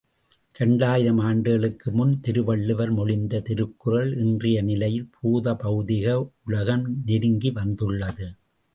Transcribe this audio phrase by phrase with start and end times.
[0.55, 8.27] இரண்டாயிரம் ஆண்டுகளுக்கு முன் திருவள்ளுவர் மொழிந்த திருக்குறள், இன்றைய நிலையில் பூத, பெளதிக உலகம் நெருங்கி வந்துள்ளது.